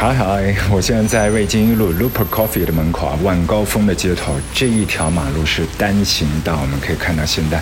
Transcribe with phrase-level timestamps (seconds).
[0.00, 7.60] 嗨嗨，我现在在瑞金一路 Looper Coffee 的门口啊，晚高峰的街头，这一条马路是单行道，我们可以看到现在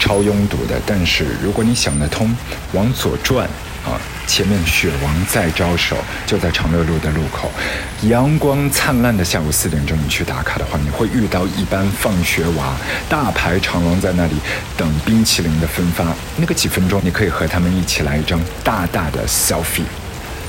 [0.00, 0.74] 超拥堵的。
[0.84, 2.36] 但是如果你想得通，
[2.72, 3.46] 往左转
[3.84, 3.94] 啊，
[4.26, 5.96] 前面雪王在招手，
[6.26, 7.52] 就在长乐路的路口。
[8.08, 12.74] 阳光灿烂的下午四点钟，你去打卡的话，你会遇到一班放学娃，
[13.08, 14.34] 大排长龙在那里
[14.76, 16.04] 等冰淇淋的分发。
[16.36, 19.84] 那个几分钟，你可以和他们一起来一张大大的 selfie。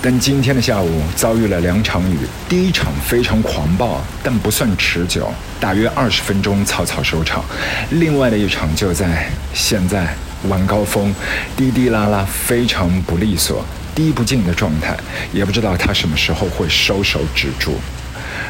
[0.02, 7.44] 但今天的下午遭遇了两场雨，第一场非常狂暴，但不算持久，大约二十分钟草草收场。
[7.90, 10.16] 另外的一场就在现在
[10.50, 11.14] 晚高峰，
[11.56, 13.66] 滴滴拉拉，非常不利索，
[13.96, 14.96] 滴不进的状态，
[15.34, 17.76] 也不知道它什么时候会收手止住。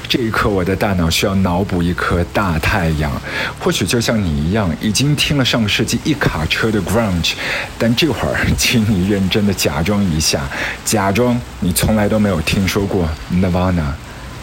[0.08, 3.12] 这一刻，我的大脑需要脑补一颗大太阳。
[3.60, 7.34] 或许就像你一样，已经听了上个世纪一卡车的 grunge，
[7.78, 10.42] 但这会儿，请你认真的假装一下，
[10.86, 13.92] 假装你从来都没有听说过 Nirvana。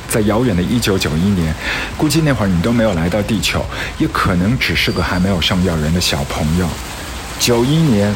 [0.06, 1.52] 在遥远的一九九一年，
[1.96, 3.64] 估计那会儿你都没有来到地球，
[3.98, 6.68] 也可能只是个还没有上幼儿园的小朋友。
[7.40, 8.14] 九一年，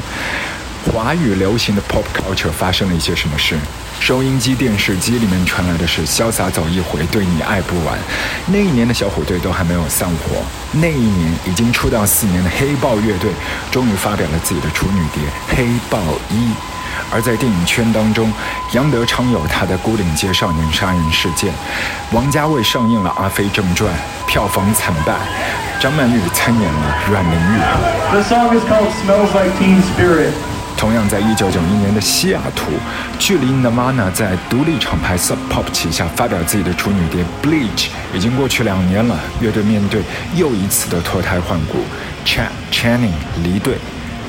[0.93, 3.57] 华语流行的 pop culture 发生了一些什么事？
[4.01, 7.99] 收音机、电视机里面传来的是《潇洒走一回》，对你爱不完。
[8.47, 10.43] 那一年的小虎队都还没有散伙。
[10.73, 13.31] 那一年已经出道四年的黑豹乐队，
[13.71, 15.23] 终于发表了自己的处女碟
[15.57, 15.99] 《黑豹
[16.31, 16.35] 一》。
[17.11, 18.33] 而在电影圈当中，
[18.73, 21.53] 杨德昌有他的《孤岭街少年杀人事件》，
[22.13, 23.93] 王家卫上映了《阿飞正传》，
[24.27, 25.15] 票房惨败。
[25.81, 27.59] 张曼玉参演了阮玲玉。
[28.11, 30.33] The song is called Smells Like Teen Spirit.
[30.79, 32.71] 同样在1991年的西雅图，
[33.19, 39.19] 距离 Nirvana 在独立厂牌 Sub Pop 旗下发表自己的处女碟《Bleach》已经过去两年了。
[39.41, 40.03] 乐队面对
[40.37, 41.79] 又一次的脱胎换骨
[42.25, 43.11] ，Chad Channing
[43.43, 43.75] 离队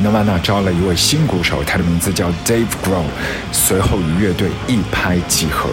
[0.03, 3.05] ，Nirvana 招了一位新鼓手，他的名字叫 Dave Grohl，
[3.51, 5.69] 随后与乐队一拍即合。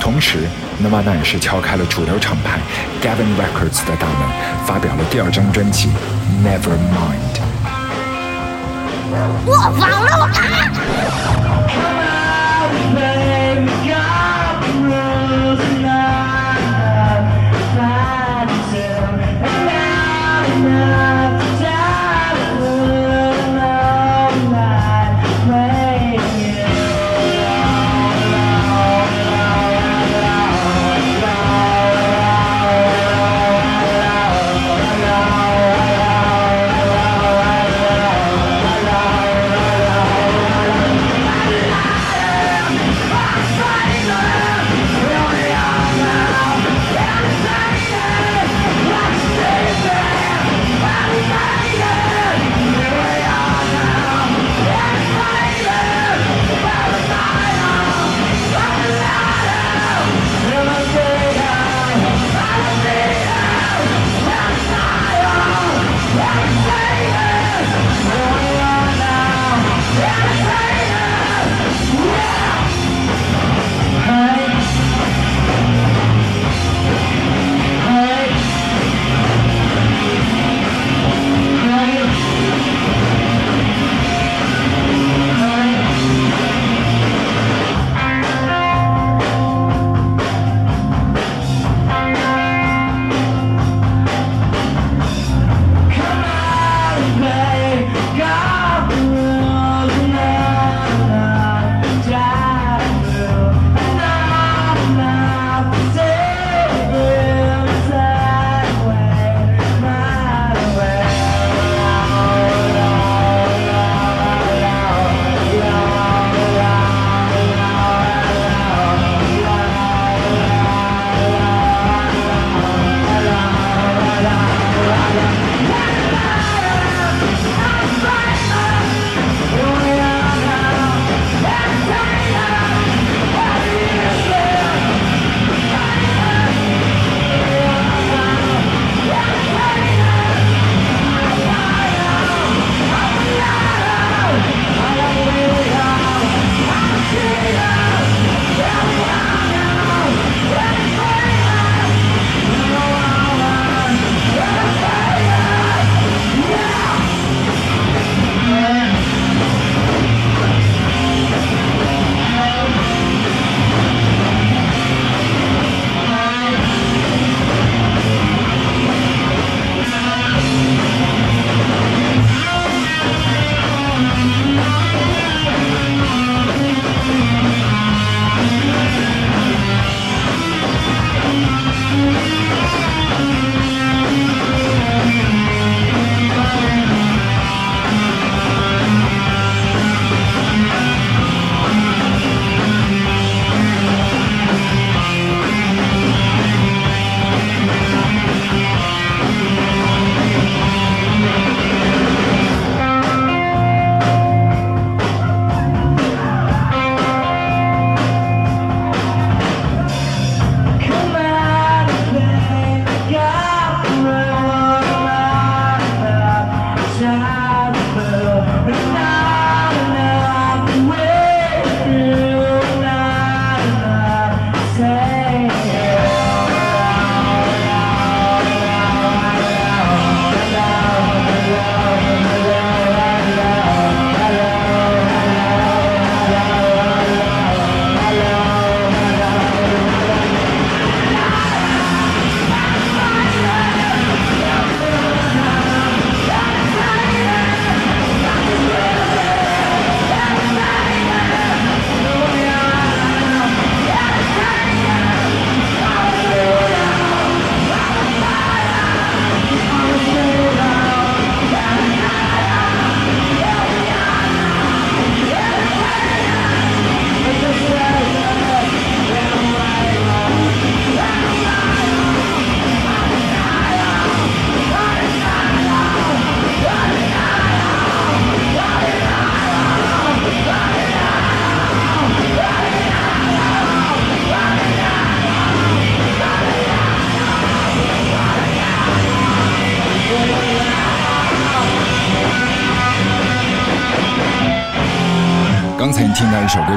[0.00, 0.38] 同时
[0.82, 2.58] ，Nirvana 也是敲开了主流厂牌
[3.00, 5.88] Gavin Records 的大门，发表了第二张专辑
[6.44, 7.38] 《Nevermind》。
[9.44, 12.05] 我忘了啊！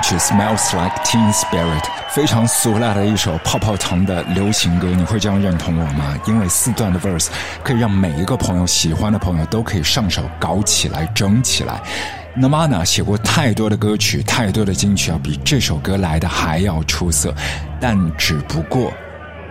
[0.02, 6.16] 曲《Smells Like Teen Spirit》，非常俗辣的一首泡泡糖的流行歌，你会这样认同我吗？
[6.26, 7.28] 因为四段的 verse
[7.64, 11.82] 可以让每一个朋友喜欢的朋友都可以上手搞起来、整起来。
[12.38, 17.34] Nirvana 写过太多的歌曲，太多的金曲，要比这首歌来的还要出色，
[17.80, 18.92] 但只不过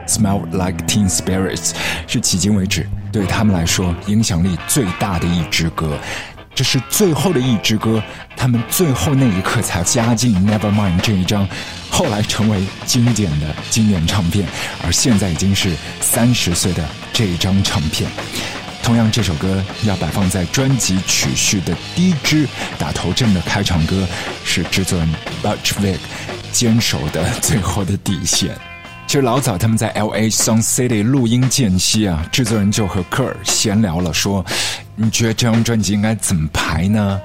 [0.08, 1.70] 《Smells Like Teen Spirits》
[2.06, 5.98] 是迄今为止对他们来说影响力最大的一支歌。
[6.54, 8.02] 这是最后的一支歌，
[8.38, 11.46] 他们最后那一刻才加进《Nevermind》这一张，
[11.90, 14.46] 后来成为经典的经典唱片，
[14.84, 18.08] 而现在已经是三十岁的这一张唱片。
[18.80, 22.46] 同样，这首歌要摆放在专辑曲序的第一支
[22.78, 24.06] 打头阵的开场歌，
[24.44, 25.08] 是制作人
[25.42, 25.98] Butch Vig
[26.52, 28.56] 坚守的最后的底线。
[29.06, 34.44] 其实老早他们在 L A Sun City 录音间隙啊，制作人就和科尔闲聊了，说
[34.96, 37.20] ：“你觉得这张专辑应该怎么排呢？”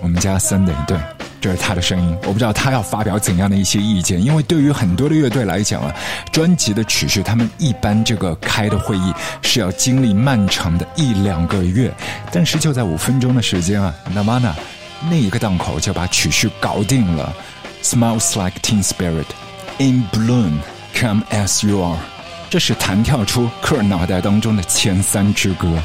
[0.00, 0.98] 我们家 Sunday 对，
[1.40, 2.16] 这是他的声音。
[2.22, 5.94] 我不知道他要发表怎样的一些意见，因为对于很多的乐队来讲啊，
[6.32, 9.12] 专辑的曲序他们一般这个开的会议
[9.42, 11.92] 是要经历漫长的一两个月，
[12.32, 14.52] 但是就在五分钟的时间啊，Nirvana
[15.08, 17.34] 那一个档口就把曲序搞定了
[17.82, 19.26] ，Smells Like Teen Spirit。
[19.78, 20.58] In bloom,
[20.94, 21.98] come as you are，
[22.50, 25.82] 这是弹跳出科尔脑袋当中的前三支歌。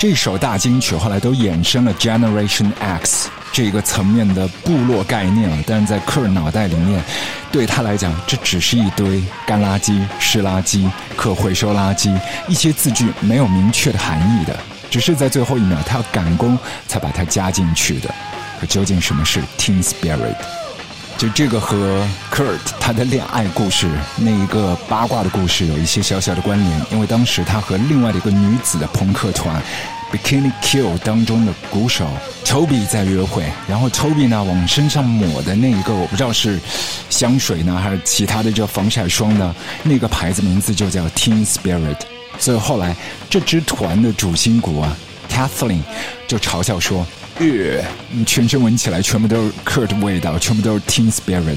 [0.00, 7.04] 这首大金曲后来都衍生了 Generation X 这个层面的部落概念了，但是在客人脑袋里面，
[7.52, 14.58] 对他来讲，这只是一堆干垃圾、湿垃圾、可回收垃圾，一些字句没有明确的含义的，
[14.90, 18.08] 只是在最后一秒他要赶工才把它加进去的。
[18.58, 20.34] 可究竟什么是 Teen Spirit？
[21.20, 23.86] 就这个和 Kurt 他的恋爱故事
[24.16, 29.62] 那一个八卦的故事有一些小小的关联，因为当时他和另外的一个女子的朋克团
[30.10, 32.08] Bikini Kill 当中的鼓手
[32.42, 36.58] Toby 在约会，然后 Toby 呢往身上抹的那一个我不知道是
[37.10, 41.98] 香水呢还是其他的这防晒霜呢，那个牌子名字就叫 Teen Spirit，
[42.38, 42.96] 所以后来
[43.28, 44.96] 这支团的主心骨啊
[45.30, 45.82] Kathleen
[46.26, 47.06] 就嘲笑说。
[47.40, 47.82] 呃，
[48.26, 51.56] 全身闻起来全部都是 Kurt 的味道，全部都是 Teen Spirit。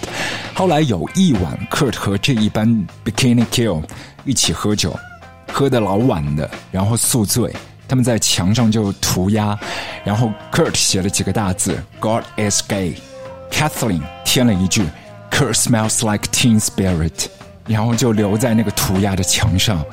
[0.54, 3.84] 后来有一晚，Kurt 和这一班 Bikini Kill
[4.24, 4.98] 一起喝酒，
[5.52, 7.54] 喝的老晚的，然后宿醉，
[7.86, 9.60] 他们在墙上就涂鸦，
[10.06, 14.84] 然后 Kurt 写了几个大字 “God is gay”，Kathleen 添了一句
[15.30, 17.26] “Kurt smells like Teen Spirit”，
[17.68, 19.84] 然后就留在那个涂鸦的墙上。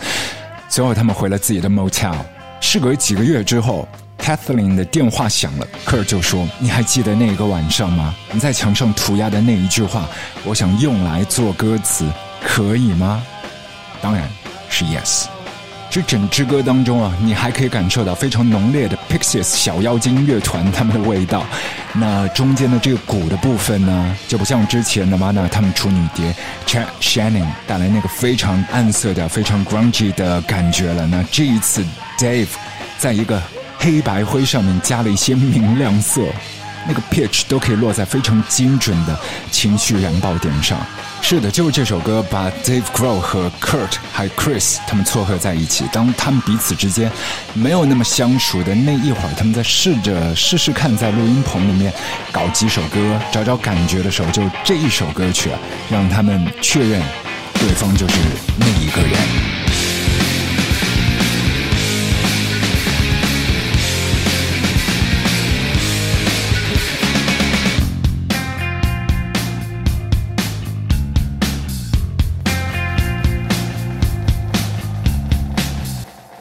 [0.69, 2.15] 最后他们回了自己的 motel。
[2.61, 3.89] 事隔几个月之后。
[4.23, 8.15] Kathleen 的电话响了，科尔就说：“你还记得那个晚上吗？
[8.33, 10.07] 你在墙上涂鸦的那一句话，
[10.45, 12.07] 我想用来做歌词，
[12.43, 13.23] 可以吗？”
[14.01, 14.29] 当然
[14.69, 15.25] 是 yes。
[15.91, 21.45] 这整支歌当中啊，你还可以感受到非常浓烈的 Pixies 小妖精乐团他们的味道。
[21.95, 26.33] 那中间的这个鼓的部分呢，就不像之前的 Mana 他们处女碟
[26.65, 31.05] Chad Shannon 带来那个非常暗色的、非常 grungy 的感觉了。
[31.09, 31.85] 那这一次
[32.17, 32.47] Dave
[32.97, 33.43] 在一个
[33.81, 36.21] 黑白灰上面加了一些明亮色，
[36.87, 39.19] 那个 pitch 都可以落在非常精准的
[39.51, 40.79] 情绪燃爆点上。
[41.23, 45.85] 是的，就是这首歌把 Dave Grohl 和 Kurt 还有 Chris 他们撮合在一起。
[45.93, 47.11] 当他们彼此之间
[47.55, 51.93] 没有那么相熟的那一会儿，他们在试着试试看，在录音棚里面
[52.31, 52.99] 搞几首歌，
[53.33, 55.51] 找找感觉的时候，就这一首歌曲，
[55.91, 57.03] 让他们确认
[57.55, 58.15] 对方就是
[58.59, 59.70] 那一个人。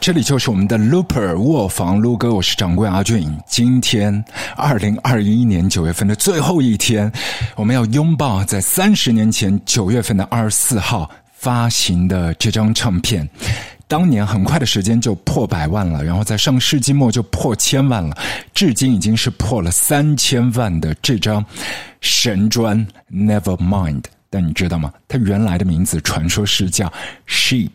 [0.09, 3.31] 这里就是我们的 Looper 卧房撸歌，我是掌柜阿俊。
[3.45, 4.25] 今天
[4.55, 7.11] 二零二一年九月份的最后一天，
[7.55, 13.29] 我们要拥抱在三十年前九月份的二十四号发行的这张唱片。
[13.87, 18.17] 当年很快的时间就破百万了，然后在上世纪末就破千万了，
[18.51, 21.45] 至今已经是破了三千万的这张
[22.01, 24.05] 神专 Nevermind。
[24.31, 24.91] 但你知道吗？
[25.07, 26.91] 它原来的名字传说是叫
[27.27, 27.69] Sheep。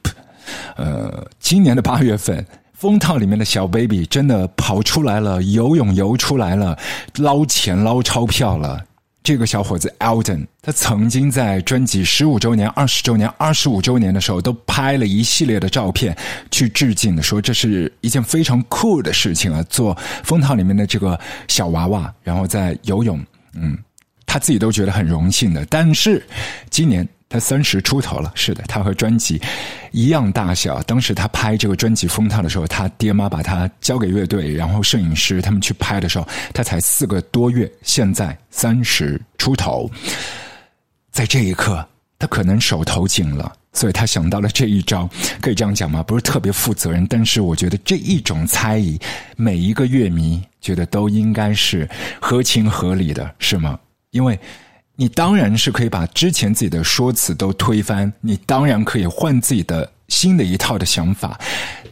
[0.76, 6.78] 呃，今年的八月份，封套里面的小 baby 真的跑出来了，游泳游出来了，
[7.16, 8.84] 捞钱捞钞票了。
[9.22, 16.14] 这个小伙子 Alden，他曾经在专辑十五周年、二十周年、二十五周年的时候，都拍了一系列的照片
[16.50, 19.62] 去致敬的，说这是一件非常酷的事情啊！
[19.70, 23.18] 做封套里面的这个小娃娃，然后在游泳，
[23.54, 23.78] 嗯，
[24.26, 25.64] 他自己都觉得很荣幸的。
[25.70, 26.22] 但是
[26.68, 27.08] 今年。
[27.34, 29.42] 他三十出头了，是的，他和专辑
[29.90, 30.80] 一样大小。
[30.84, 37.68] 当时他拍这个专辑封套的时候，他爹妈把他交给乐队，然后摄影师他们去拍的时候，他才四个多月。
[37.82, 39.90] 现在三十出头，
[41.10, 41.84] 在这一刻，
[42.20, 45.10] 他可能手头紧了，所以他想到了这一招。
[45.40, 46.04] 可以这样讲吗？
[46.04, 48.96] 不是特别负责任，但是我觉得这一种猜疑，
[49.36, 53.76] 每一个乐迷觉得都应该是合情合理的，是吗？
[54.12, 54.38] 因为。
[54.96, 61.38] 你当然是可以把之前自己的说辞都推翻，你当然可以换自己的新的一套的想法，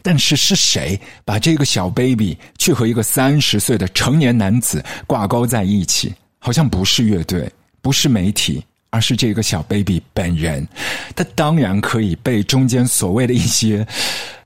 [0.01, 6.13] 但是是谁把这个小 baby 去和一个三十岁的成年男子挂钩在一起？
[6.39, 10.65] 好像不是乐队，不是媒体，而是这个小 baby 本人。
[11.13, 13.85] 他当然可以被中间所谓的一些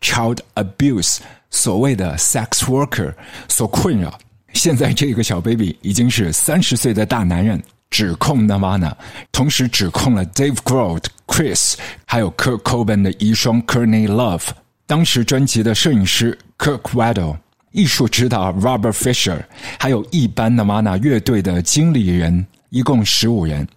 [0.01, 1.17] child abuse、
[1.51, 3.13] 所谓的 sex worker
[3.47, 4.17] 所困扰。
[4.53, 7.61] 现在这个小 baby 已经是三十岁的大男人。
[7.89, 8.93] 指控 Nirvana，
[9.31, 11.75] 同时指控了 Dave Grohl、Chris
[12.05, 14.49] 还有 Kurt Cobain 的遗孀 k u r t n e y Love，
[14.85, 17.37] 当时专辑的摄影师 Kirk Weddle。
[17.73, 19.39] 艺术指导 Robert Fisher，
[19.77, 23.67] 还有一般的 Mana 乐队的经理人，一共十五人。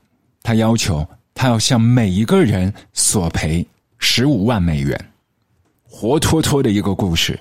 [0.43, 3.67] 他要求他要向每一个人索赔
[3.99, 4.99] 十五万美元，
[5.83, 7.39] 活脱脱的一个故事。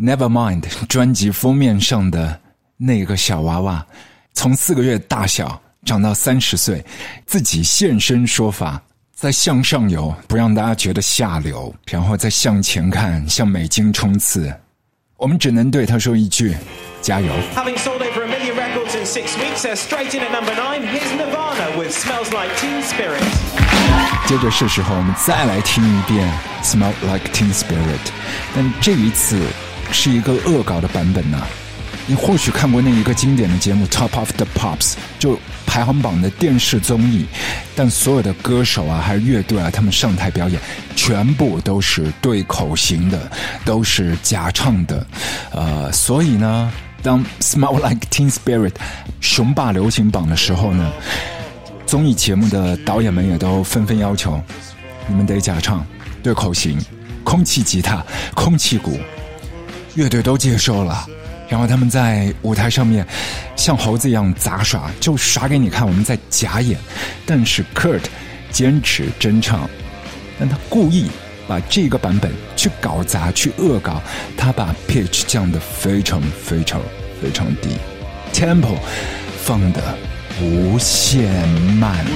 [0.00, 2.40] Nevermind 专辑封面上的
[2.76, 3.86] 那个小娃娃，
[4.32, 5.60] 从四个月大小
[5.90, 6.84] 长到三十岁，
[7.26, 8.80] 自己现身说法，
[9.12, 14.54] 在向上游，不让大家觉得下流，然后再向前看，向美金冲刺。
[15.16, 16.54] 我们只能对他说一句：
[17.02, 17.32] 加油。
[24.28, 26.32] 接着是时候，我们再来听一遍
[26.64, 27.64] 《Smell Like Teen Spirit》，
[28.54, 29.42] 但这一次
[29.90, 31.44] 是一个恶搞的版本呢。
[32.10, 34.80] 你或许看过那一个经典的节目《Top of the Pops》，
[35.20, 37.24] 就排行榜的电视综艺，
[37.76, 40.60] 但所有的歌手啊，还有乐队啊，他们上台表演，
[40.96, 43.30] 全部都是对口型的，
[43.64, 45.06] 都是假唱的，
[45.52, 48.70] 呃，所以呢，当《Smell Like Teen Spirit》
[49.20, 50.90] 雄霸流行榜的时候呢，
[51.86, 54.42] 综艺节目的导演们也都纷纷要求，
[55.06, 55.86] 你们得假唱，
[56.24, 56.76] 对口型，
[57.22, 58.98] 空气吉他，空气鼓，
[59.94, 61.06] 乐队都接受了。
[61.50, 63.04] 然后他们在舞台上面
[63.56, 66.78] 像猴子一样杂耍，就耍给你看，我们在假演。
[67.26, 68.04] 但是 Kurt
[68.52, 69.68] 坚持真唱，
[70.38, 71.10] 但他故意
[71.48, 74.00] 把这个版本去搞砸、去恶搞，
[74.36, 76.80] 他把 pitch 降得非常非常
[77.20, 77.70] 非常低
[78.32, 78.76] ，tempo
[79.42, 79.82] 放的
[80.40, 81.48] 无限
[81.80, 82.06] 慢。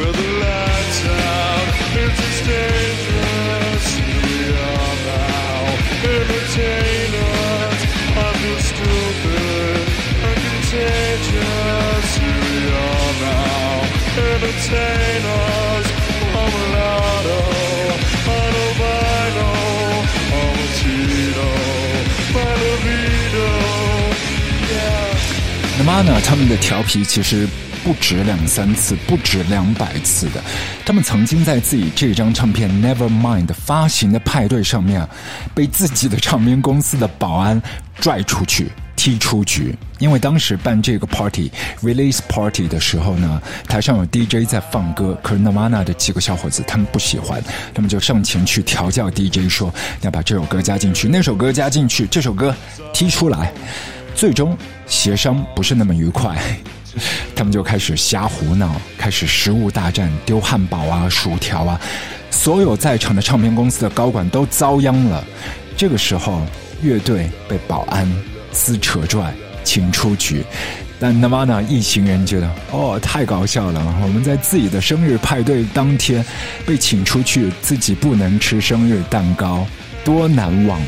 [25.76, 26.20] 那么呢？
[26.24, 27.46] 他们的调皮其实
[27.84, 30.42] 不止两三次，不止两百次的。
[30.86, 35.06] 他们曾经在自己这张唱片《Nevermind》发行的派对上面，
[35.54, 37.60] 被自己的唱片公司的保安
[38.00, 38.70] 拽出去。
[38.96, 41.50] 踢出局，因为当时办这个 party
[41.82, 47.42] release party 的时候呢，台上有 DJ 在放歌，可是 Nirvana 的几个小伙子他们不喜欢，
[47.74, 49.72] 他们就上前去调教 DJ 说
[50.02, 52.54] 要把这首歌加进去，那首歌加进去，这首歌
[52.92, 53.52] 踢出来，
[54.14, 56.36] 最终协商不是那么愉快，
[57.34, 61.80] 他们就开始瞎胡闹，开始食物大战，丢汉堡啊、薯条啊，
[62.30, 65.24] 所有在场的唱片公司的高管都遭殃了。
[65.76, 66.40] 这个时候，
[66.82, 68.33] 乐队被保安。
[68.54, 70.42] 撕扯拽，请出局。
[71.00, 73.94] 但 Nirvana 一行人觉得，哦，太搞笑了！
[74.00, 76.24] 我们在自己的生日派对当天
[76.64, 79.66] 被请出去，自己不能吃生日蛋糕，
[80.04, 80.80] 多难忘。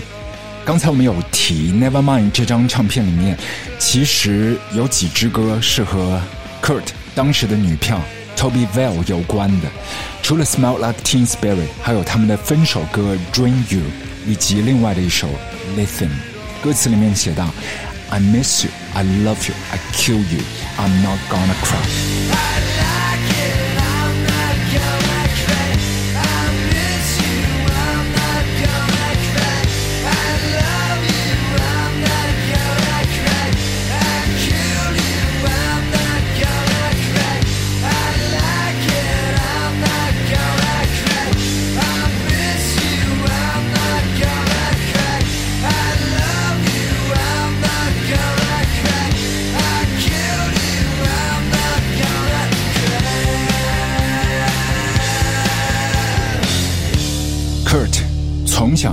[0.65, 3.37] 刚才我们有提 Nevermind 这张唱片里面，
[3.79, 6.21] 其实有几支歌是和
[6.63, 8.01] Kurt 当时的女票
[8.37, 9.69] Toby Vale 有关的。
[10.23, 13.83] 除了 Smell Like Teen Spirit，还有他们的分手歌 Dream You，
[14.27, 15.29] 以及另外的一首
[15.77, 16.36] Listen。
[16.64, 17.50] 歌词里面写道：“
[18.10, 20.42] I miss you, I love you, I kill you,
[20.78, 22.75] I'm not gonna cry。”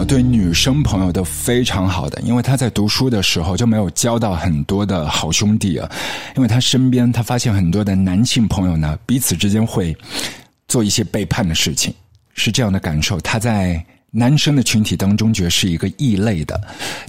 [0.04, 5.90] 对女生朋友都非常好的，因为他在读书的时候就没有交到很多的好兄弟啊。
[6.36, 9.96] 因为他身边，他发现很多的男性朋友呢，彼此之间会
[10.68, 11.94] 做一些背叛的事情，
[12.34, 13.20] 是这样的感受。
[13.22, 16.60] 他在男生的群体当中觉得是一个异类的，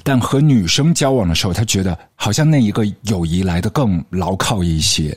[0.03, 5.17] 但和女生交往的时候，他觉得好像那一个友谊来的更牢靠一些。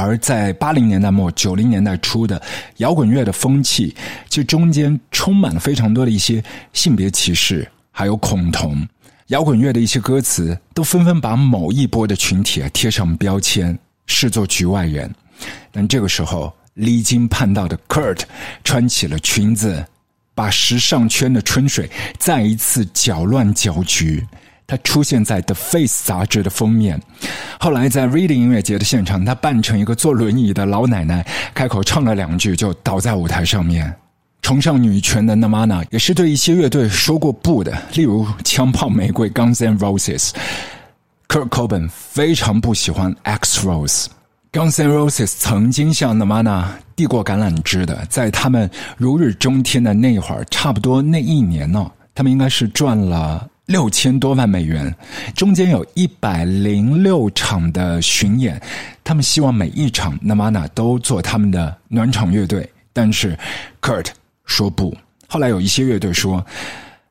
[0.00, 2.40] 而在八零年代末九零年代初的
[2.76, 3.94] 摇滚乐的风气，
[4.28, 8.86] 这中间充满了非常多的一些性别歧视，还有恐同。
[9.26, 15.12] 摇滚乐的一些歌词都纷纷把某一波的群体啊贴上标签，视作局外人。
[15.72, 18.20] 但这个时候，离经叛道的 Kurt
[18.62, 19.84] 穿起了裙子，
[20.32, 24.24] 把时尚圈的春水再一次搅乱搅局。
[24.70, 27.00] 他出现在《The Face》杂志的封面，
[27.58, 33.90] 后来在 Reading 音乐节的现场，他扮成一个坐轮椅的老奶奶，开口唱了两句就倒在舞台上面。
[34.42, 40.32] 崇尚女权的 Namana 也是对一些乐队说过不的，例如枪炮玫瑰 Guns N' Roses。
[41.28, 44.04] Kurt Cobain 非常不喜欢 X Rose。
[44.52, 53.48] Guns N' Roses 曾经向 Namana 递过橄榄枝的，在他们如日中天的那会儿，差不多那一年呢，他们应该是赚了。
[53.68, 54.92] 六千多万美元，
[55.36, 58.58] 中间有一百零六场的巡演，
[59.04, 63.38] 他们希望每一场 Nirvana 都做他们的暖场乐队，但是
[63.82, 64.06] Kurt
[64.46, 64.96] 说不。
[65.26, 66.42] 后来有一些乐队说，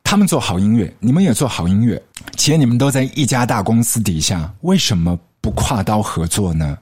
[0.04, 2.02] 他们做好音乐，你们也做好音乐，
[2.36, 6.76] 且你们都在一家大公司底下，为什么不跨刀合作呢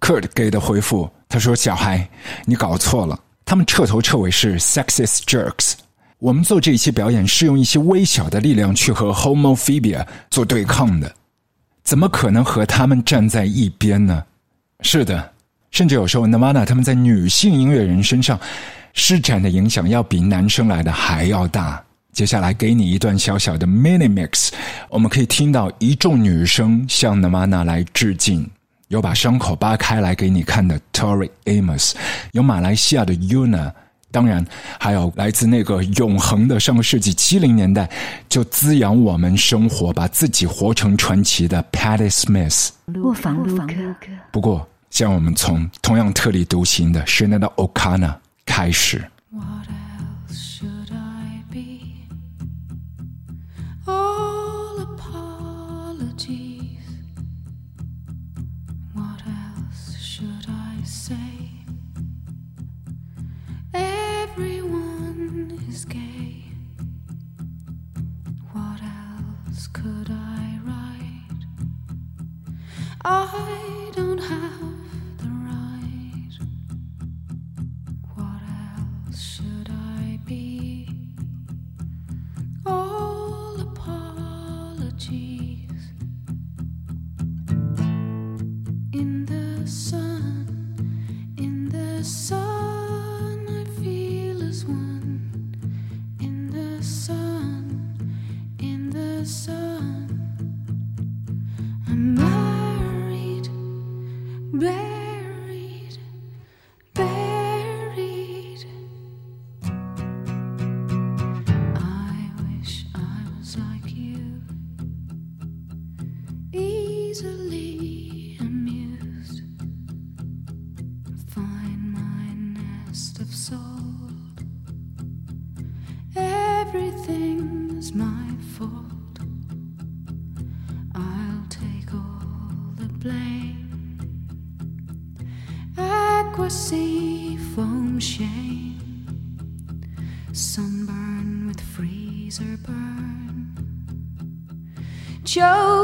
[0.00, 2.08] ？Kurt 给的回复，他说：“小孩，
[2.46, 5.74] 你搞错了，他们彻头彻尾是 sexist jerks。”
[6.22, 11.12] 我们做这些表演是用一些微小的力量去和 homophobia 做对抗的，
[11.82, 14.22] 怎么可能和他们站在一边呢？
[14.82, 15.32] 是的，
[15.72, 18.38] 甚至有时候 Nirvana 他们在女性音乐人身上
[18.92, 21.82] 施展的影响要比男生来的还要大。
[22.12, 24.50] 接下来给你一段小小的 mini mix，
[24.90, 28.48] 我们可以听到一众女生向 Nirvana 来致敬，
[28.86, 31.94] 有把伤口扒开来给你看的 Tori Amos，
[32.30, 33.72] 有马来西亚的 Una。
[34.12, 34.46] 当然，
[34.78, 37.90] 还有来自那个永恒的上个世纪七零年代
[38.28, 42.68] 就滋养我们生活、把自己活成传奇的 Patti Smith。
[44.30, 49.02] 不过，让我们从同样特立独行的 s h a n a O'Connor 开始。
[61.10, 61.21] I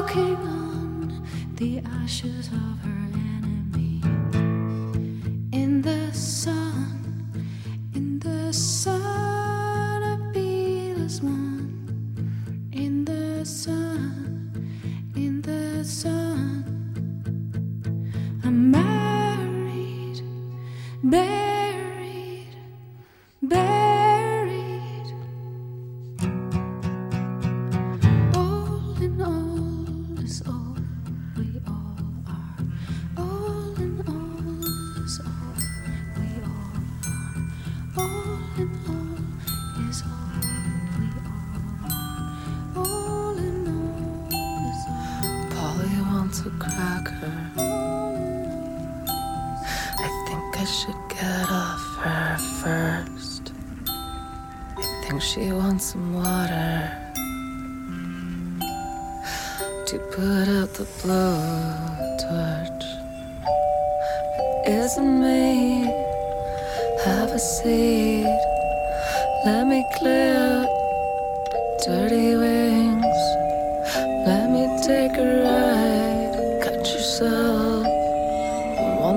[0.09, 2.98] choking on the ashes of her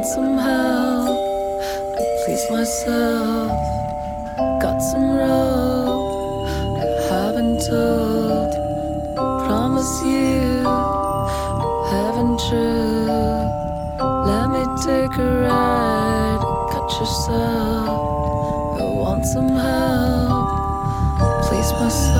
[0.01, 1.17] found some help
[1.97, 3.51] to please myself.
[4.61, 6.45] Got some rope
[6.79, 8.51] I haven't told.
[9.45, 10.63] Promise you,
[11.89, 13.05] heaven true.
[14.25, 16.41] Let me take a ride.
[16.71, 17.99] Cut yourself.
[18.79, 20.47] I want some help.
[21.47, 22.10] Please myself.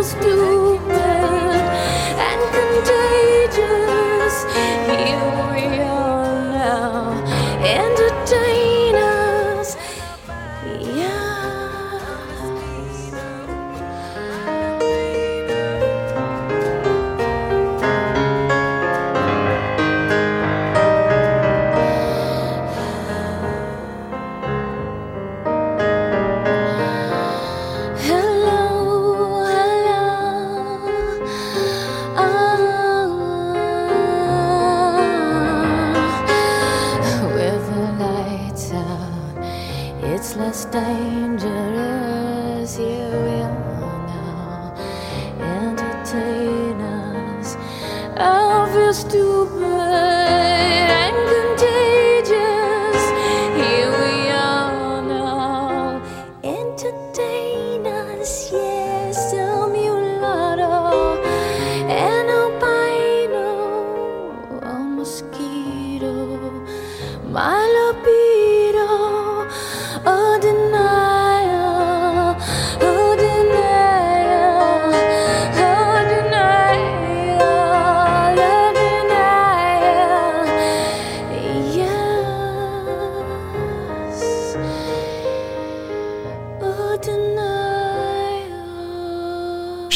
[0.02, 0.37] still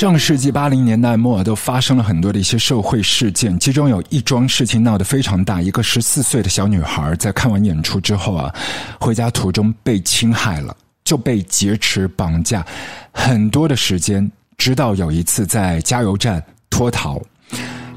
[0.02, 5.62] 上世纪八零年代末都发生了很多的一些社会事件，其中有一桩事情闹得非常大。
[5.62, 8.52] 一个十四岁的小女孩在看完演出之后啊，
[8.98, 12.66] 回家途中被侵害了，就被劫持绑架
[13.12, 14.28] 很多的时间，
[14.58, 17.22] 直到有一次在加油站脱逃。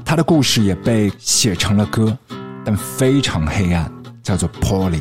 [0.04, 2.16] 她的故事也被写成了歌，
[2.64, 3.90] 但非常黑暗，
[4.22, 5.00] 叫做《Polly》。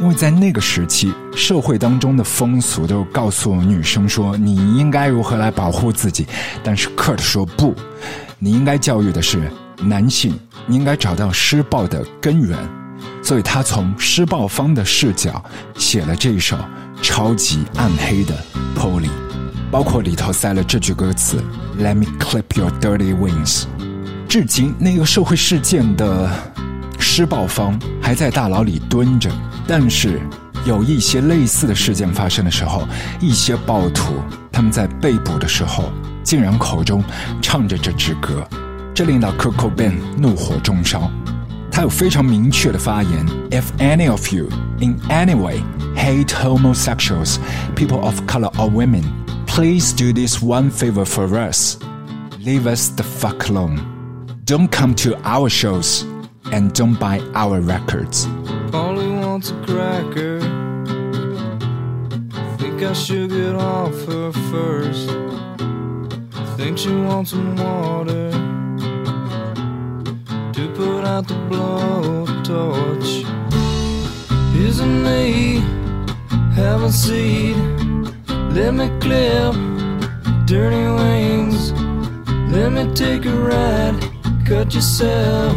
[0.00, 6.26] 因为在那个时期，社会当中的风俗都告诉女生说你应该如何来保护自己，
[6.64, 7.74] 但是 Kurt 说不，
[8.38, 12.58] 你应该教育的是男性，你应该找到施暴的根源，
[13.22, 15.44] 所以他从施暴方的视角
[15.76, 16.56] 写了这一首
[17.00, 18.34] 超级暗黑的
[18.78, 19.06] 《Polly》，
[19.70, 21.42] 包括里头塞了这句歌词
[21.78, 23.64] ：“Let me clip your dirty wings。”
[24.28, 26.30] 至今，那个社会事件的
[27.02, 29.28] 施暴方还在大牢里蹲着，
[29.66, 30.20] 但是
[30.64, 32.86] 有一些类似的事件发生的时候，
[33.20, 34.14] 一些暴徒
[34.52, 35.92] 他们在被捕的时候，
[36.22, 37.02] 竟然口中
[37.42, 38.46] 唱着这支歌，
[38.94, 41.10] 这令到 coco ban 怒火中烧。
[41.70, 44.48] 他有非常明确的发言：If any of you
[44.78, 45.60] in any way
[45.96, 47.38] hate homosexuals,
[47.74, 49.02] people of color or women,
[49.46, 51.76] please do this one favor for us.
[52.44, 53.80] Leave us the fuck alone.
[54.44, 56.04] Don't come to our shows
[56.52, 58.26] and don't buy our records.
[58.70, 60.40] Polly wants a cracker.
[62.58, 65.08] Think I should get off her first.
[66.56, 68.30] Think she wants some water
[70.52, 73.24] to put out the blowtorch.
[74.54, 75.60] Isn't me
[76.54, 77.56] have a seed?
[78.52, 79.54] Let me clip
[80.46, 81.72] dirty wings.
[82.52, 83.98] Let me take a ride.
[84.46, 85.56] Cut yourself.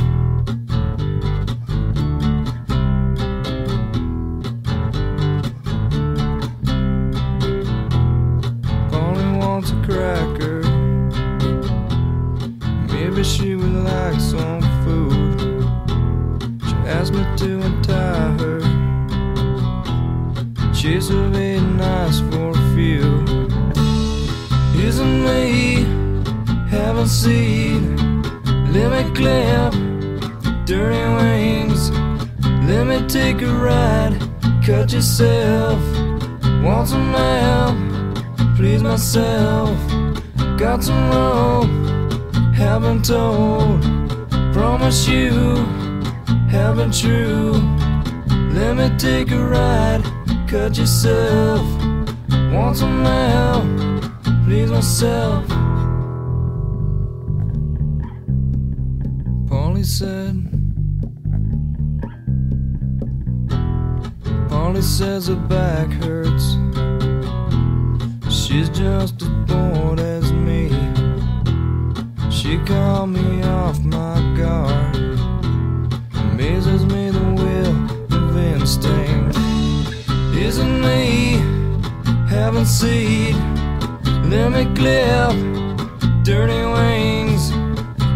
[34.91, 35.81] Yourself.
[36.63, 37.77] Want some help?
[38.57, 39.77] Please myself.
[40.57, 41.81] Got some rope
[42.61, 43.81] haven't told.
[44.53, 45.31] Promise you,
[46.49, 47.53] haven't true.
[48.53, 50.03] Let me take a ride,
[50.47, 51.65] cut yourself.
[52.53, 53.65] Want some help,
[54.45, 55.47] please myself.
[59.49, 60.60] Polly said.
[64.71, 66.53] Polly says her back hurts.
[68.33, 70.69] She's just as bored as me.
[72.31, 74.95] She called me off my guard.
[76.13, 79.37] Amazes me the will of instinct.
[80.37, 81.33] Isn't me
[82.29, 83.35] having seed?
[84.31, 85.35] Let me clip
[86.23, 87.51] dirty wings.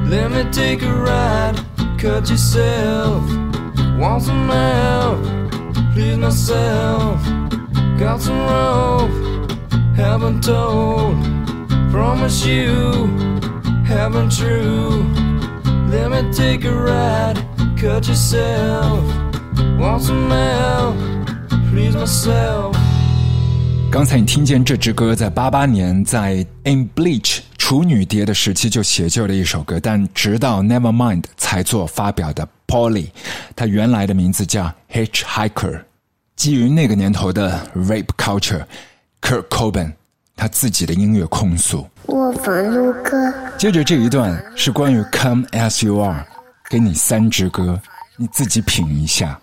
[0.10, 1.60] Let me take a ride.
[2.00, 3.24] Cut yourself.
[4.00, 5.45] Want some help?
[5.95, 7.19] Please myself.
[7.99, 9.11] Got some rope.
[9.97, 11.17] Haven't told.
[11.91, 13.09] Promise you
[13.85, 15.05] haven't true.
[15.91, 17.45] Let me take a ride,
[17.77, 19.03] cut yourself.
[19.77, 20.95] Want some help,
[21.73, 22.77] please myself.
[23.91, 33.10] 刚才你听见这支歌，在八八年在 In Bleach 处女碟的时期就写就了一首歌，但直到 Nevermind 才做发表的 Polly，
[33.56, 35.82] 他原来的名字叫 Hitchhiker。
[36.36, 39.94] 基于那个年头的 rape culture，Kurt Cobain
[40.36, 41.88] 他自己的音乐控诉。
[42.08, 43.34] 卧房录歌。
[43.58, 46.26] 接着这一段是关于 Come as you are，
[46.70, 47.80] 给你三支歌，
[48.18, 49.40] 你自己品一下。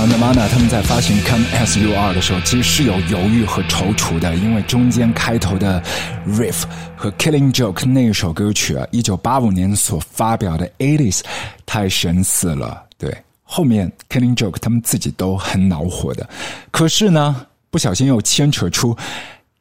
[0.00, 5.82] 最早的 Mana 他们在发行 Come As You Are 的时候，其实是有犹豫和踌躇的，因为中间开头的
[6.26, 6.62] riff
[6.96, 11.20] 和 Killing Joke 那一首歌曲啊，一九八五年所发表的 Aids
[11.66, 16.26] 太神似了，对，后面 Killing Joke 他们自己都很恼火的，
[16.70, 18.96] 可是呢，不小心又牵扯出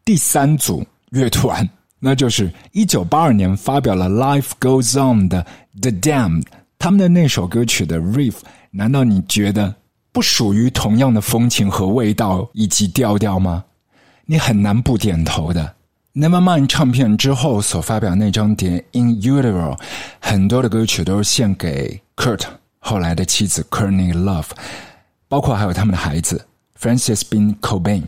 [0.06, 1.70] 第三组乐团，
[2.00, 5.46] 那就是一九八二年发表了《Life Goes On》的
[5.82, 6.44] The Damn
[6.78, 8.36] 他们的那首歌曲的 riff，
[8.72, 9.76] 难道你觉得
[10.12, 13.64] 不属于同样的风情和味道以及调调吗？
[14.26, 15.76] 你很难不点头的。
[16.14, 19.76] Nevermind 唱片之后所发表那张碟《In Utero》，
[20.20, 22.42] 很多的歌曲都是献给 Kurt
[22.80, 24.50] 后来的妻子 Courtney Love，
[25.28, 26.46] 包括还有他们的孩子
[26.80, 28.04] Francis Bean Cobain。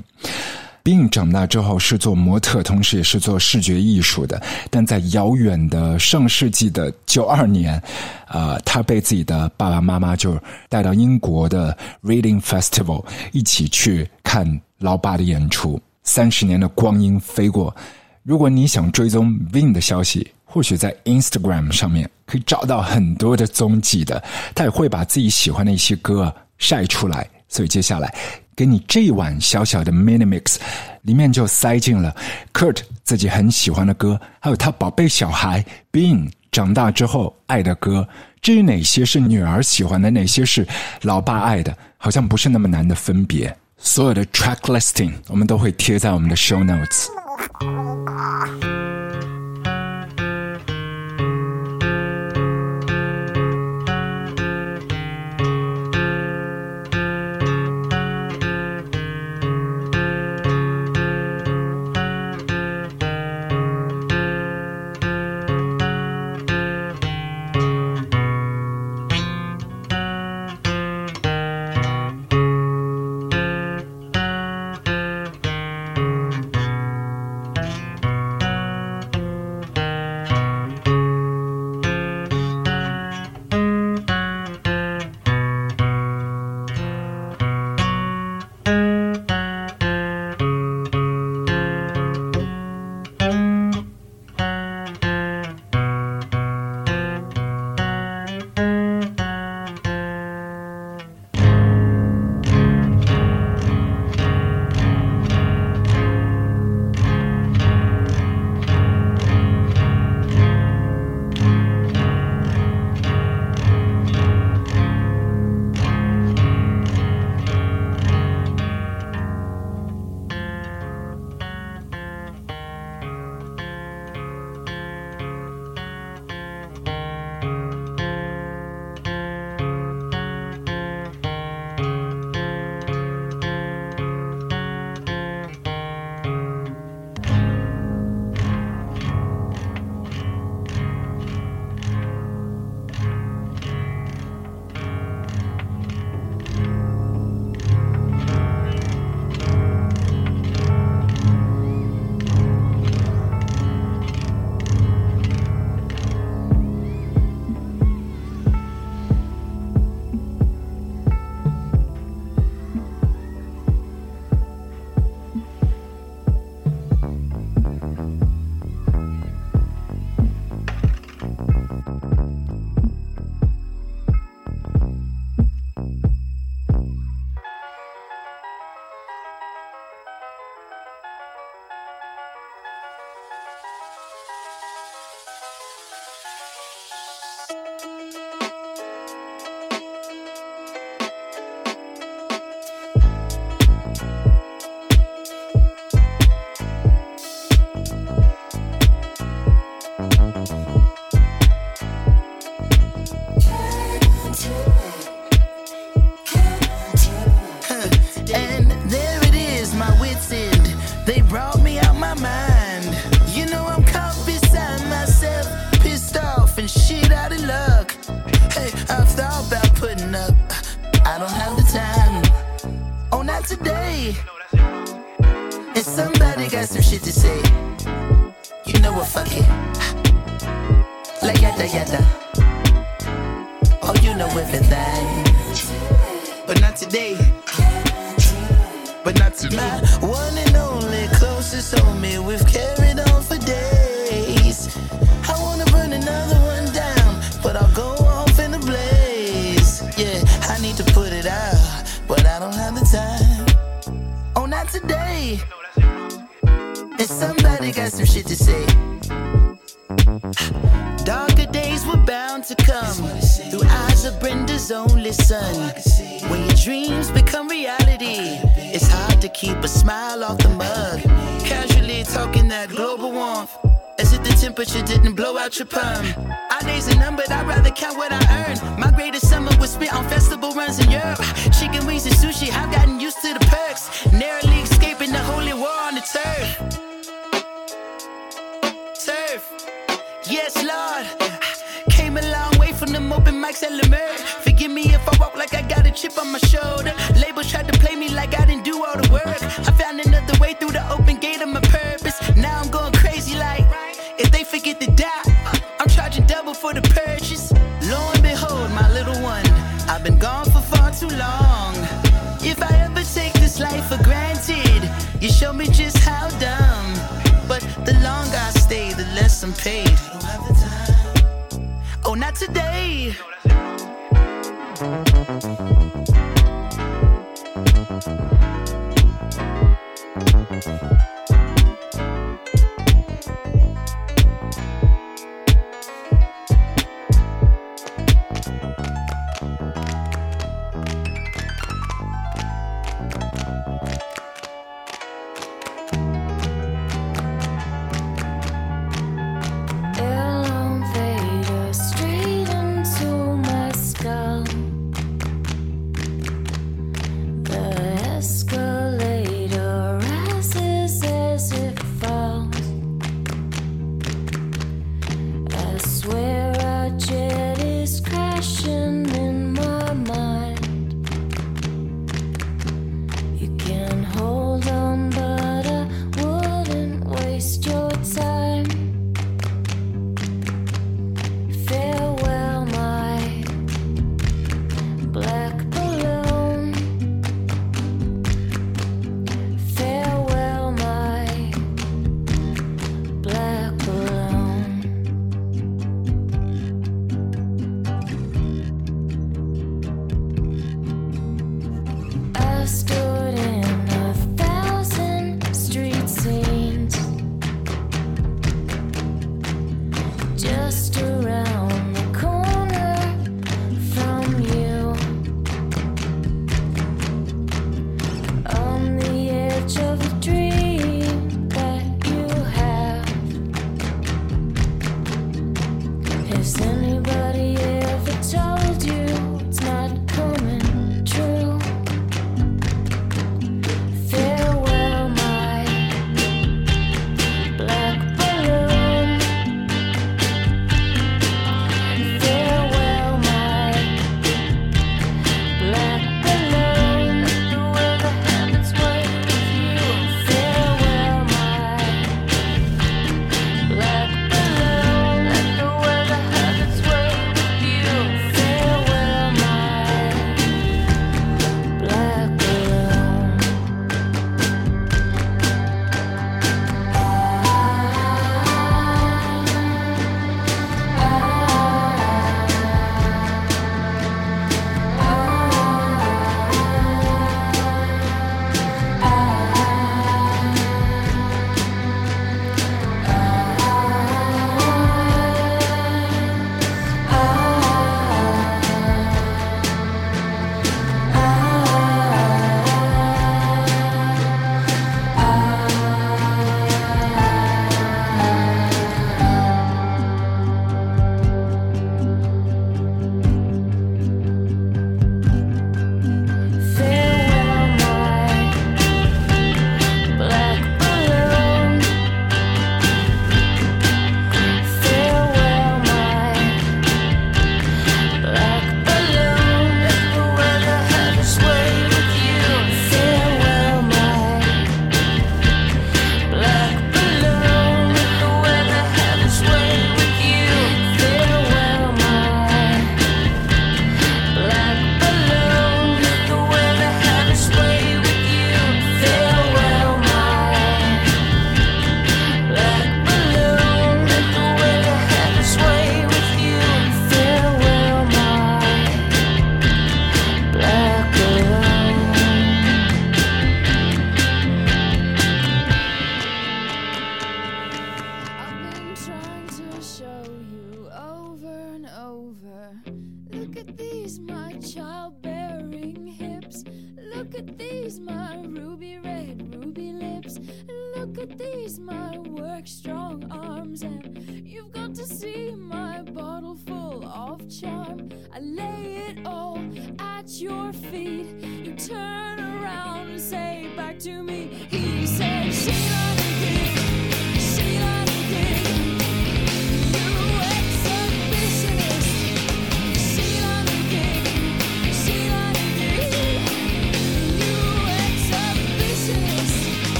[0.84, 4.42] Bean 长大之后是做模特，同时也是做视觉艺术的。
[4.70, 7.82] 但在遥远的上世纪的九二年，
[8.28, 10.38] 啊、他被自己的爸爸妈妈就
[10.70, 15.80] 带到英国的 Reading Festival 一起去看老爸的演出。
[16.04, 17.76] 三十年的光阴飞过，
[18.24, 24.22] 如果你想追踪 Vin 的消息，或许在 Instagram 上面可以找到很多的踪迹的。
[24.56, 27.30] 他也会把自己喜欢的一些歌晒出来。
[27.48, 28.16] 所以接下来
[28.56, 30.58] 给你这一碗小小的 mini mix，
[31.04, 32.16] 里面就塞进了
[32.54, 38.08] Kurt 自己很喜欢的歌，还有他宝贝小孩 Bean 长大之后爱的歌。
[38.42, 40.68] 至于哪些是女儿喜欢的，哪些是
[41.04, 43.56] 老爸爱的，好像不是那么难的分别。
[43.78, 47.08] 所有的 track listing 我们都会贴在我们的 show notes。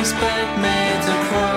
[0.00, 1.49] Expect me to cry.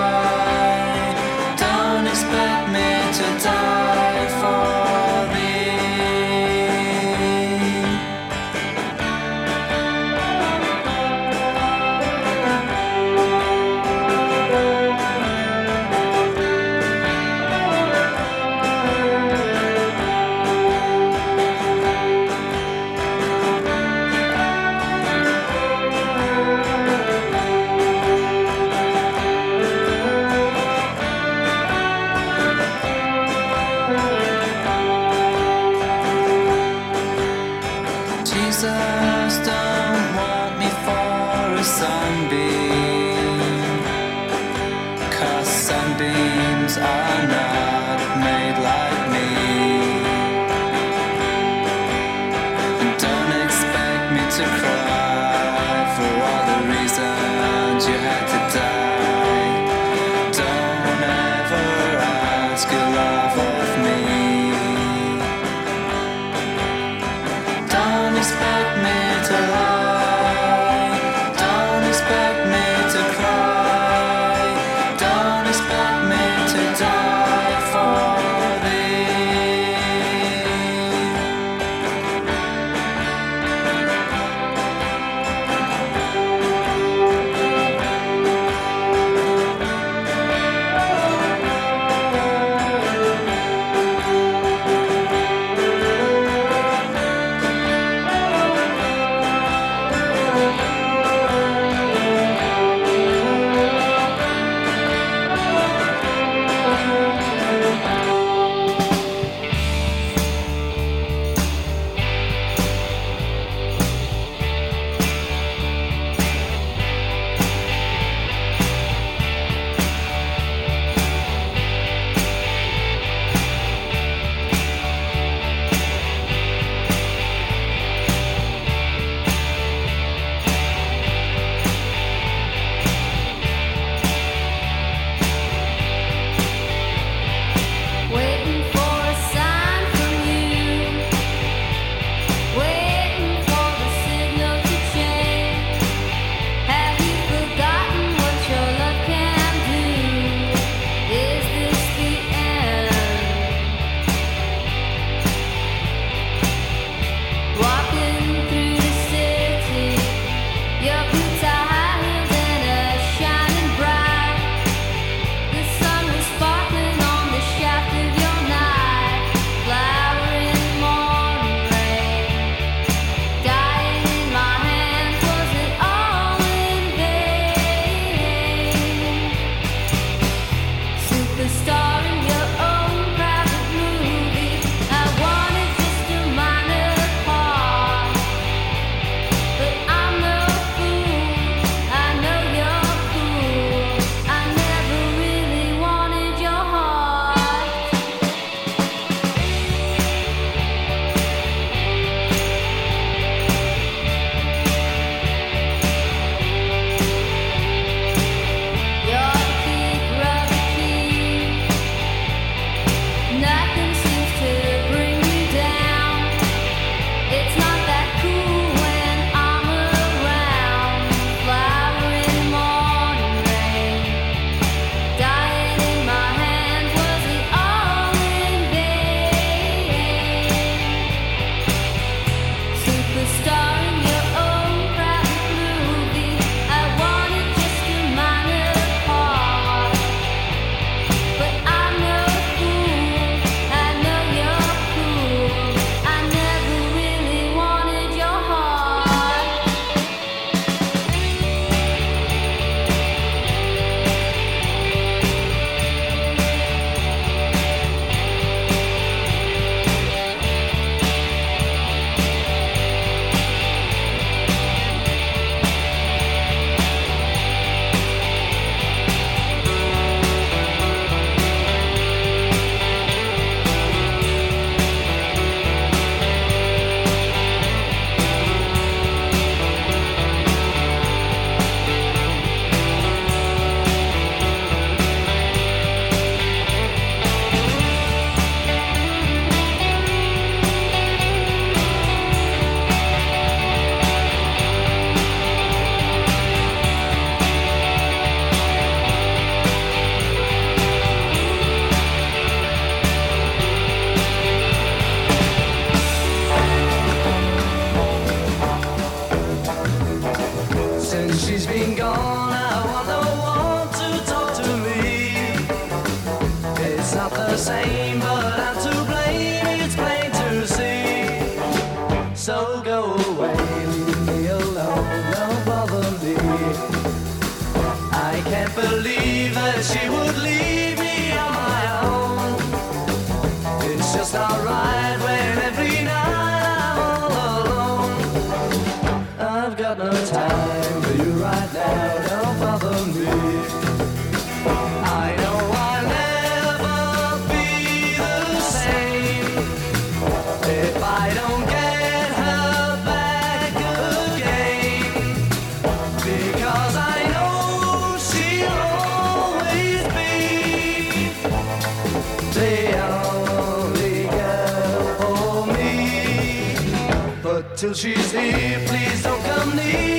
[367.84, 368.80] till she's here.
[368.86, 370.13] Please don't come near.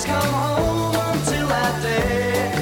[0.00, 2.52] please come home until that day.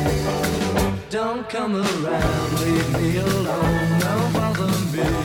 [1.10, 5.17] Don't come around, leave me alone, don't bother me.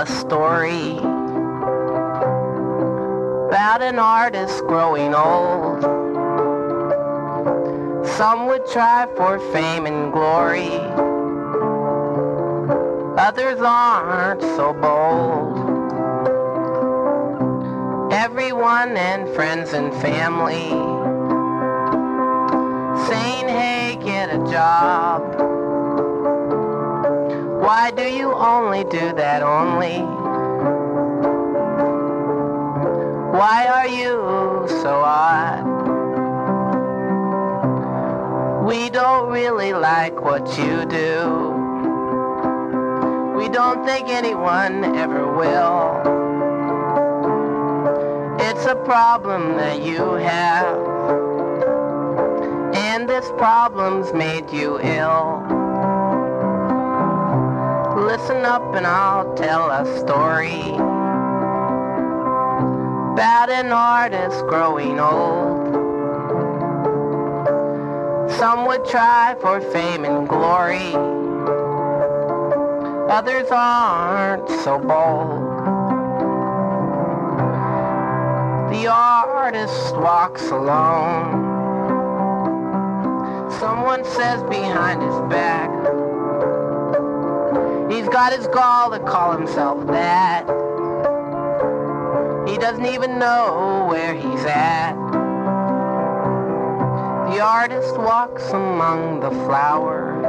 [0.00, 0.96] a story
[3.48, 5.82] about an artist growing old.
[8.06, 10.70] Some would try for fame and glory.
[13.18, 15.58] Others aren't so bold.
[18.10, 20.70] Everyone and friends and family
[23.06, 25.50] saying, hey, get a job.
[27.60, 29.59] Why do you only do that on
[39.40, 41.14] really like what you do.
[43.38, 45.80] We don't think anyone ever will.
[48.38, 50.02] It's a problem that you
[50.32, 50.76] have.
[52.74, 55.42] And this problem's made you ill.
[58.10, 60.74] Listen up and I'll tell a story
[63.14, 65.39] about an artist growing old.
[68.40, 70.94] Some would try for fame and glory.
[73.12, 75.42] Others aren't so bold.
[78.72, 81.50] The artist walks alone.
[83.60, 85.68] Someone says behind his back,
[87.92, 90.46] he's got his gall to call himself that.
[92.48, 94.99] He doesn't even know where he's at.
[97.30, 100.26] The artist walks among the flowers,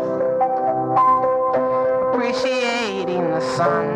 [2.13, 3.87] appreciating the sun.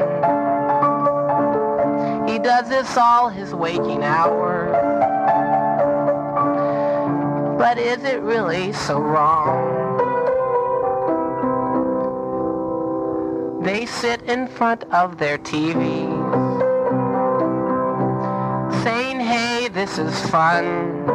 [2.27, 4.71] He does this all his waking hours.
[7.59, 10.01] But is it really so wrong?
[13.61, 16.63] They sit in front of their TVs,
[18.83, 21.14] saying, hey, this is fun.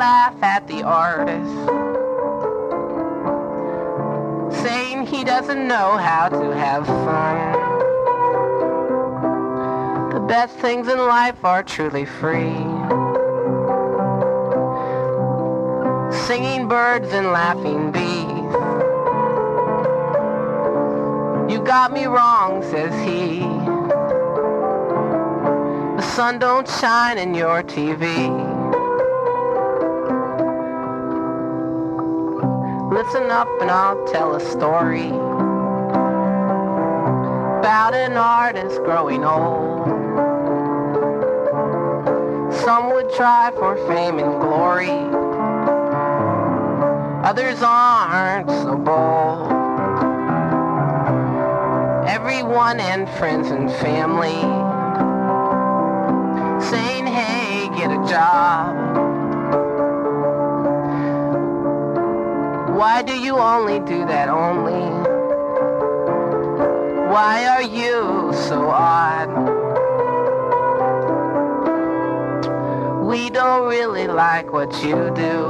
[0.00, 1.56] Laugh at the artist,
[4.62, 7.52] saying he doesn't know how to have fun.
[10.14, 12.56] The best things in life are truly free.
[16.26, 18.54] Singing birds and laughing bees.
[21.52, 23.40] You got me wrong, says he.
[25.98, 28.49] The sun don't shine in your TV.
[33.02, 35.08] Listen up and I'll tell a story
[37.58, 39.88] about an artist growing old.
[42.62, 44.90] Some would try for fame and glory.
[47.26, 49.50] Others aren't so bold.
[52.06, 54.42] Everyone and friends and family
[56.68, 58.39] saying, hey, get a job.
[63.00, 64.82] Why do you only do that only?
[67.10, 69.30] Why are you so odd?
[73.02, 75.46] We don't really like what you do.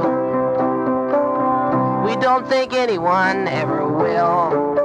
[2.05, 4.77] We don't think anyone ever will.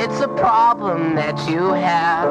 [0.00, 2.28] It's a problem that you have.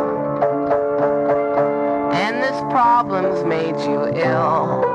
[2.14, 4.91] And this problem's made you ill.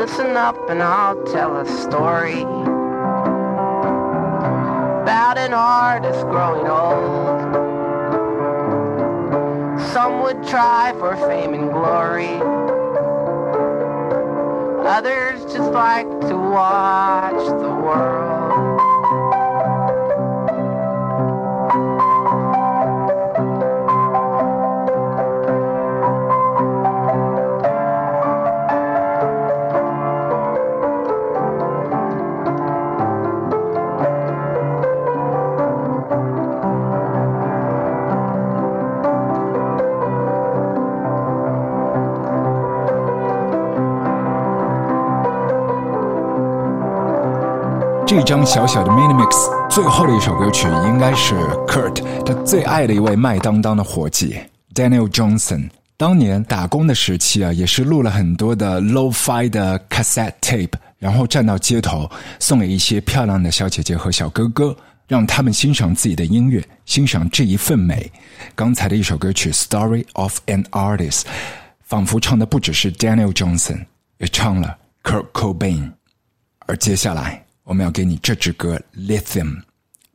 [0.00, 2.40] Listen up and I'll tell a story
[5.02, 7.52] about an artist growing old.
[9.92, 12.40] Some would try for fame and glory.
[14.88, 17.79] Others just like to watch the
[48.20, 51.34] 一张小小的 mini mix 最后的一首歌曲，应该是
[51.66, 54.38] Kurt 他最爱的一位麦当当的伙计
[54.74, 55.70] Daniel Johnson。
[55.96, 64.76] 当年打工的时期啊，也是录了很多的 lofi 的 cassette tape，然后站到街头送给一些漂亮的小姐姐和小哥哥，
[65.08, 68.12] 让他们欣赏自己的音乐，欣赏这一份美。
[68.54, 71.20] 刚才的一首歌曲《Story of an Artist》，
[71.84, 73.86] 仿佛唱的不只是 Daniel Johnson，
[74.18, 75.92] 也唱了 Kurt Cobain。
[76.66, 77.42] 而接下来。
[77.70, 79.46] 我们要给你这支歌《Lithium》，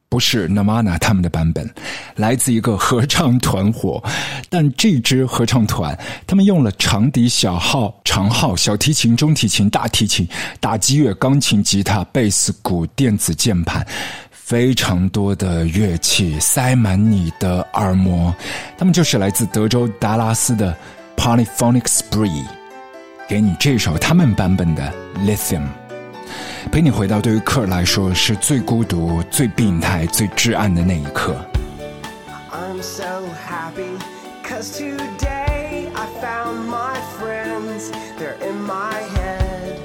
[0.09, 1.73] 不是 Nirvana 他们的版本，
[2.17, 4.03] 来自一个合唱团伙。
[4.49, 10.27] 但这支合唱团，他们用了长笛、小号、长号、小提琴、中提琴、大提琴、
[10.59, 13.87] 打击乐、钢琴、吉他、贝斯、鼓、电子键盘，
[14.31, 18.35] 非常多的乐器塞满你的耳膜。
[18.77, 20.75] 他们就是来自德州达拉斯的
[21.15, 22.43] Polyphonic Spree，
[23.29, 25.63] 给你这首他们版本的 Lithium，
[26.70, 31.34] 陪你回到对于克尔来说是最孤独、最病态、最至暗的那一刻。
[32.52, 33.98] I'm so happy,
[34.44, 37.90] cause today I found my friends.
[38.18, 39.78] They're in my head.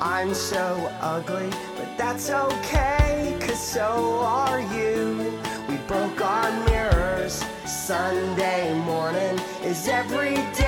[0.00, 5.40] I'm so ugly, but that's okay, cause so are you.
[5.68, 7.42] We broke our mirrors.
[7.64, 10.59] Sunday morning is every day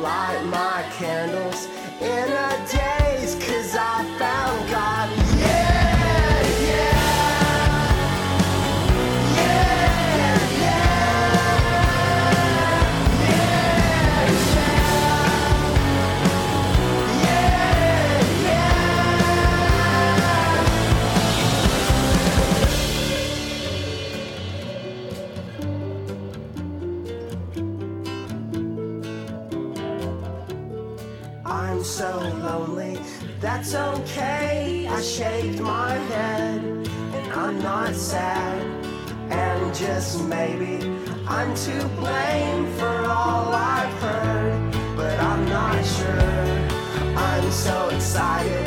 [0.00, 1.66] Light my candles
[2.00, 4.69] in a daze, cause I found
[32.00, 32.18] so
[32.48, 32.98] lonely,
[33.40, 34.86] that's okay.
[34.88, 38.62] I shake my head, and I'm not sad.
[39.30, 40.76] And just maybe
[41.28, 46.40] I'm to blame for all I've heard, but I'm not sure.
[47.18, 48.66] I'm so excited,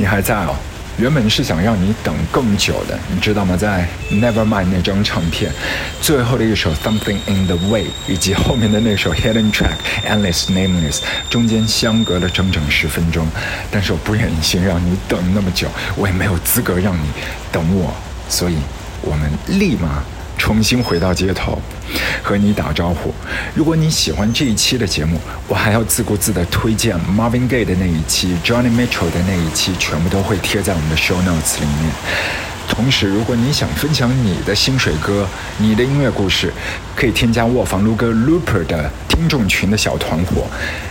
[0.00, 0.56] 你还在哦。
[0.96, 3.54] 原本是想让你等更久的，你知道吗？
[3.54, 5.52] 在 Nevermind 那张唱片
[6.00, 13.26] 最后的一首 Something in the Way，以及后面的那首 Hidden Track Endless Nameless，中间相隔了整整十分钟。
[13.70, 17.06] 但是我不忍心让你等那么久，我也没有资格让你
[17.52, 17.94] 等我，
[18.30, 18.56] 所以
[19.02, 20.02] 我们立马
[20.40, 21.60] 重新回到街头，
[22.22, 23.12] 和你打招呼。
[23.54, 31.92] 如果你喜欢这一期的节目，我还要自顾自的推荐 Marvin Gaye 的那一期、Johnny Mitchell 的那一期，全部都会贴在我们的 show notes 里面。
[32.70, 36.50] 同时，如果你想分享你的薪水歌、你的音乐故事，
[36.96, 40.46] 可以添加卧房撸哥 Looper 的听众群的小团伙，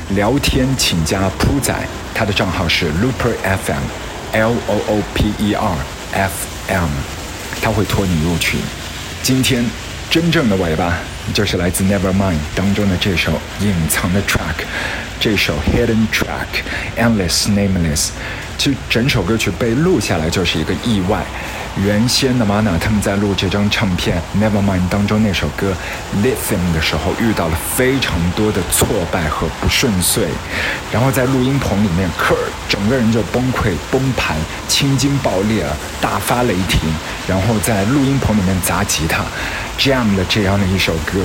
[0.09, 1.73] 聊天请加铺仔，
[2.13, 5.77] 他的账号是 Looper FM，L O O P E R
[6.13, 6.33] F
[6.67, 6.89] M，
[7.63, 8.59] 他会拖你入群。
[9.21, 9.63] 今天
[10.09, 10.97] 真正的尾巴
[11.33, 14.65] 就是来自 Nevermind 当中的这首隐藏的 track，
[15.19, 16.63] 这首 Hidden Track
[16.97, 18.09] Endless Nameless。
[18.57, 21.23] 其实整首歌曲被录下来就是一个意外。
[21.77, 25.73] 原先的 Mana 他们在录这张唱片 Nevermind 当中那首歌
[26.21, 30.27] Lithium 的时候，遇到了非常多的挫败和不顺遂，
[30.91, 32.35] 然后在录音棚里面，Kurt
[32.67, 34.35] 整个人就崩溃崩盘，
[34.67, 35.65] 青筋爆裂，
[36.01, 36.79] 大发雷霆，
[37.27, 39.23] 然后在录音棚里面砸吉他
[39.77, 41.19] ，jam 的这样的一首歌。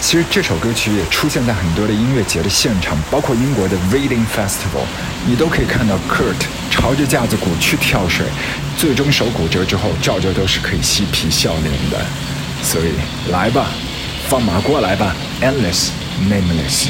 [0.00, 4.86] 其实这首歌曲也出现在很多的音乐节的现场，包括英国的 Reading Festival，
[5.26, 6.40] 你都可以看到 Kurt
[6.70, 8.24] 朝着架子鼓去跳水，
[8.80, 12.00] 最终手骨折之后，照旧都是可以嬉皮笑脸的。
[12.62, 12.94] 所以
[13.30, 13.66] 来吧，
[14.26, 15.90] 放马过来吧，Endless
[16.26, 16.88] Nameless。